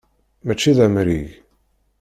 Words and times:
Mačči 0.45 0.71
d 0.77 0.79
amrig. 0.85 1.29